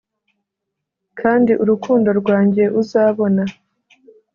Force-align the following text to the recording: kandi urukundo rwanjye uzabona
kandi 1.19 1.51
urukundo 1.63 2.09
rwanjye 2.19 2.63
uzabona 2.81 3.43